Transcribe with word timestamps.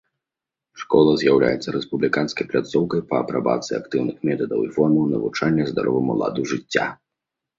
Школа 0.83 1.11
з'яўляецца 1.23 1.73
рэспубліканскай 1.75 2.45
пляцоўкай 2.53 3.01
па 3.11 3.15
апрабацыі 3.25 3.75
актыўных 3.81 4.17
метадаў 4.29 4.59
і 4.69 4.73
формаў 4.77 5.05
навучання 5.13 5.63
здароваму 5.73 6.13
ладу 6.23 6.41
жыцця. 6.53 6.87